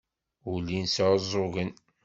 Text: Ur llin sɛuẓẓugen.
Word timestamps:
Ur 0.49 0.57
llin 0.63 0.87
sɛuẓẓugen. 0.95 1.71